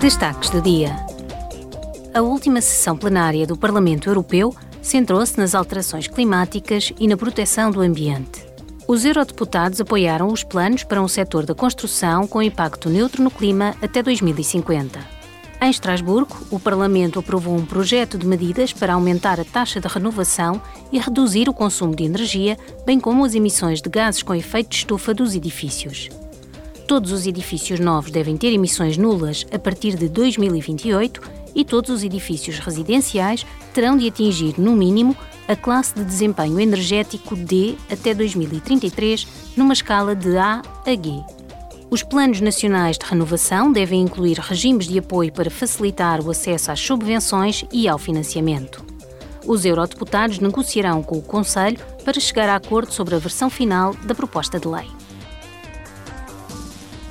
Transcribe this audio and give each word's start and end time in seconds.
Destaques 0.00 0.48
do 0.50 0.62
dia. 0.62 0.94
A 2.14 2.22
última 2.22 2.60
sessão 2.60 2.96
plenária 2.96 3.44
do 3.44 3.56
Parlamento 3.56 4.08
Europeu 4.08 4.54
centrou-se 4.80 5.36
nas 5.36 5.56
alterações 5.56 6.06
climáticas 6.06 6.92
e 7.00 7.08
na 7.08 7.16
proteção 7.16 7.72
do 7.72 7.80
ambiente. 7.80 8.46
Os 8.86 9.04
eurodeputados 9.04 9.80
apoiaram 9.80 10.28
os 10.28 10.44
planos 10.44 10.84
para 10.84 11.02
um 11.02 11.08
setor 11.08 11.44
da 11.44 11.52
construção 11.52 12.28
com 12.28 12.40
impacto 12.40 12.88
neutro 12.88 13.24
no 13.24 13.30
clima 13.30 13.74
até 13.82 14.00
2050. 14.00 15.00
Em 15.60 15.68
Estrasburgo, 15.68 16.46
o 16.48 16.60
Parlamento 16.60 17.18
aprovou 17.18 17.56
um 17.56 17.66
projeto 17.66 18.16
de 18.16 18.24
medidas 18.24 18.72
para 18.72 18.94
aumentar 18.94 19.40
a 19.40 19.44
taxa 19.44 19.80
de 19.80 19.88
renovação 19.88 20.62
e 20.92 21.00
reduzir 21.00 21.48
o 21.48 21.52
consumo 21.52 21.96
de 21.96 22.04
energia, 22.04 22.56
bem 22.86 23.00
como 23.00 23.24
as 23.24 23.34
emissões 23.34 23.82
de 23.82 23.90
gases 23.90 24.22
com 24.22 24.32
efeito 24.32 24.68
de 24.68 24.76
estufa 24.76 25.12
dos 25.12 25.34
edifícios. 25.34 26.08
Todos 26.88 27.12
os 27.12 27.26
edifícios 27.26 27.78
novos 27.78 28.10
devem 28.10 28.34
ter 28.34 28.50
emissões 28.50 28.96
nulas 28.96 29.46
a 29.52 29.58
partir 29.58 29.94
de 29.94 30.08
2028 30.08 31.20
e 31.54 31.62
todos 31.62 31.90
os 31.90 32.02
edifícios 32.02 32.58
residenciais 32.60 33.44
terão 33.74 33.94
de 33.94 34.08
atingir, 34.08 34.58
no 34.58 34.72
mínimo, 34.72 35.14
a 35.46 35.54
classe 35.54 35.94
de 35.94 36.02
desempenho 36.02 36.58
energético 36.58 37.36
D 37.36 37.74
até 37.92 38.14
2033, 38.14 39.26
numa 39.54 39.74
escala 39.74 40.16
de 40.16 40.34
A 40.38 40.62
a 40.86 40.90
G. 40.90 41.22
Os 41.90 42.02
planos 42.02 42.40
nacionais 42.40 42.96
de 42.96 43.04
renovação 43.04 43.70
devem 43.70 44.00
incluir 44.00 44.38
regimes 44.38 44.88
de 44.88 44.98
apoio 44.98 45.30
para 45.30 45.50
facilitar 45.50 46.22
o 46.22 46.30
acesso 46.30 46.72
às 46.72 46.80
subvenções 46.80 47.66
e 47.70 47.86
ao 47.86 47.98
financiamento. 47.98 48.82
Os 49.46 49.66
eurodeputados 49.66 50.38
negociarão 50.38 51.02
com 51.02 51.18
o 51.18 51.22
Conselho 51.22 51.78
para 52.02 52.18
chegar 52.18 52.48
a 52.48 52.56
acordo 52.56 52.94
sobre 52.94 53.14
a 53.14 53.18
versão 53.18 53.50
final 53.50 53.94
da 54.04 54.14
proposta 54.14 54.58
de 54.58 54.66
lei. 54.66 54.97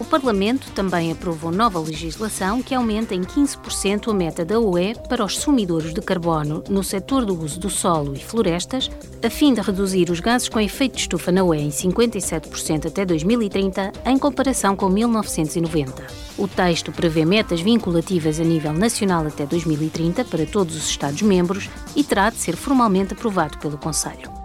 Parlamento 0.10 0.72
também 0.72 1.12
aprovou 1.12 1.52
nova 1.52 1.80
legislação 1.80 2.64
que 2.64 2.74
aumenta 2.74 3.14
em 3.14 3.22
15% 3.22 4.10
a 4.10 4.14
meta 4.14 4.46
da 4.46 4.58
UE 4.58 4.96
para 5.10 5.24
os 5.24 5.38
sumidores 5.38 5.94
de 5.94 6.02
carbono 6.02 6.64
no 6.70 6.82
setor 6.82 7.26
do 7.26 7.38
uso 7.38 7.60
do 7.60 7.70
solo 7.70 8.16
e 8.16 8.20
florestas, 8.20 8.90
a 9.22 9.30
fim 9.30 9.54
de 9.54 9.60
reduzir 9.60 10.10
os 10.10 10.22
gases 10.22 10.48
com 10.48 10.62
efeito 10.62 10.96
de 10.96 11.02
estufa 11.02 11.30
na 11.30 11.44
UE 11.44 11.60
em 11.60 11.70
57% 11.70 12.86
até 12.86 13.06
2030, 13.06 13.92
em 14.06 14.18
comparação 14.18 14.78
com 14.78 14.88
1990. 14.88 16.08
O 16.38 16.48
texto 16.48 16.92
prevê 16.92 17.26
metas 17.26 17.60
vinculativas 17.60 18.40
a 18.40 18.44
nível 18.44 18.72
nacional 18.72 19.28
até 19.28 19.46
2030 19.46 20.24
para 20.24 20.46
todos 20.46 20.76
os 20.78 20.90
Estados-membros 20.90 21.70
e 21.96 22.04
terá 22.04 22.30
de 22.30 22.38
ser 22.38 22.56
formalmente 22.56 23.14
aprovado 23.14 23.58
pelo 23.58 23.78
Conselho. 23.78 24.37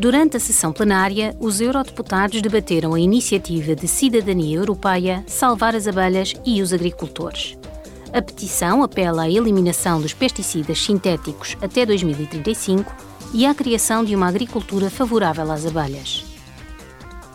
Durante 0.00 0.38
a 0.38 0.40
sessão 0.40 0.72
plenária, 0.72 1.36
os 1.38 1.60
eurodeputados 1.60 2.40
debateram 2.40 2.94
a 2.94 3.00
iniciativa 3.00 3.76
de 3.76 3.86
cidadania 3.86 4.56
europeia 4.56 5.22
Salvar 5.26 5.76
as 5.76 5.86
Abelhas 5.86 6.32
e 6.42 6.62
os 6.62 6.72
Agricultores. 6.72 7.58
A 8.10 8.22
petição 8.22 8.82
apela 8.82 9.24
à 9.24 9.28
eliminação 9.28 10.00
dos 10.00 10.14
pesticidas 10.14 10.82
sintéticos 10.82 11.54
até 11.60 11.84
2035 11.84 12.90
e 13.34 13.44
à 13.44 13.54
criação 13.54 14.02
de 14.02 14.16
uma 14.16 14.26
agricultura 14.26 14.88
favorável 14.88 15.52
às 15.52 15.66
abelhas. 15.66 16.24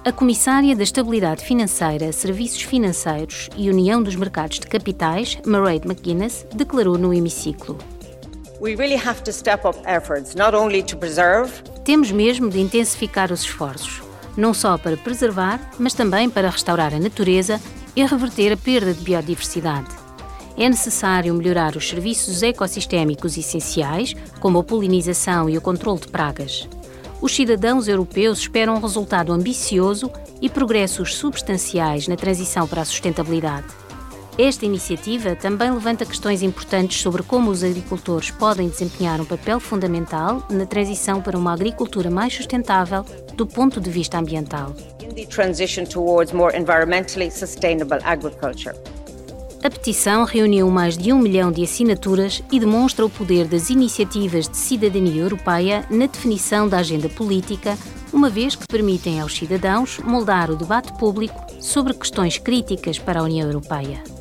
A 0.03 0.11
Comissária 0.11 0.75
da 0.75 0.81
Estabilidade 0.81 1.45
Financeira, 1.45 2.11
Serviços 2.11 2.63
Financeiros 2.63 3.47
e 3.55 3.69
União 3.69 4.01
dos 4.01 4.15
Mercados 4.15 4.59
de 4.59 4.65
Capitais, 4.65 5.37
Mairead 5.45 5.87
McGuinness, 5.87 6.47
declarou 6.51 6.97
no 6.97 7.13
hemiciclo: 7.13 7.77
We 8.59 8.75
really 8.75 8.97
have 8.97 9.21
to 9.21 9.31
step 9.31 9.67
up 9.67 9.77
efforts 9.85 10.33
not 10.33 10.55
only 10.55 10.81
to 10.81 10.97
preserve 10.97 11.61
temos 11.85 12.11
mesmo 12.11 12.49
de 12.49 12.59
intensificar 12.59 13.31
os 13.31 13.41
esforços, 13.41 14.01
não 14.35 14.55
só 14.55 14.75
para 14.75 14.97
preservar, 14.97 15.61
mas 15.77 15.93
também 15.93 16.29
para 16.29 16.49
restaurar 16.49 16.93
a 16.95 16.99
natureza 16.99 17.61
e 17.95 18.03
reverter 18.03 18.51
a 18.51 18.57
perda 18.57 18.91
de 18.91 19.01
biodiversidade. 19.01 19.87
É 20.57 20.67
necessário 20.67 21.33
melhorar 21.33 21.75
os 21.75 21.87
serviços 21.87 22.41
ecossistémicos 22.41 23.37
essenciais, 23.37 24.15
como 24.39 24.57
a 24.57 24.63
polinização 24.63 25.47
e 25.47 25.57
o 25.57 25.61
controle 25.61 25.99
de 25.99 26.07
pragas. 26.07 26.67
Os 27.21 27.35
cidadãos 27.35 27.87
europeus 27.87 28.39
esperam 28.39 28.75
um 28.75 28.81
resultado 28.81 29.31
ambicioso 29.31 30.11
e 30.41 30.49
progressos 30.49 31.15
substanciais 31.15 32.07
na 32.07 32.15
transição 32.15 32.67
para 32.67 32.81
a 32.81 32.85
sustentabilidade. 32.85 33.84
Esta 34.37 34.65
iniciativa 34.65 35.33
também 35.33 35.71
levanta 35.71 36.05
questões 36.05 36.41
importantes 36.41 37.01
sobre 37.01 37.23
como 37.23 37.49
os 37.49 37.63
agricultores 37.63 38.31
podem 38.31 38.67
desempenhar 38.67 39.21
um 39.21 39.25
papel 39.25 39.61
fundamental 39.61 40.45
na 40.49 40.65
transição 40.65 41.21
para 41.21 41.37
uma 41.37 41.53
agricultura 41.53 42.09
mais 42.09 42.33
sustentável 42.33 43.05
do 43.35 43.47
ponto 43.47 43.79
de 43.79 43.89
vista 43.89 44.19
ambiental. 44.19 44.75
A 49.63 49.69
petição 49.69 50.25
reuniu 50.25 50.69
mais 50.69 50.97
de 50.97 51.13
um 51.13 51.17
milhão 51.17 51.49
de 51.49 51.63
assinaturas 51.63 52.43
e 52.51 52.59
demonstra 52.59 53.05
o 53.05 53.09
poder 53.09 53.47
das 53.47 53.69
iniciativas 53.69 54.49
de 54.49 54.57
cidadania 54.57 55.21
europeia 55.21 55.85
na 55.89 56.07
definição 56.07 56.67
da 56.67 56.79
agenda 56.79 57.07
política, 57.07 57.77
uma 58.11 58.29
vez 58.29 58.53
que 58.53 58.67
permitem 58.67 59.21
aos 59.21 59.35
cidadãos 59.35 59.97
moldar 59.99 60.51
o 60.51 60.57
debate 60.57 60.91
público 60.99 61.41
sobre 61.61 61.93
questões 61.93 62.37
críticas 62.37 62.99
para 62.99 63.21
a 63.21 63.23
União 63.23 63.47
Europeia. 63.47 64.14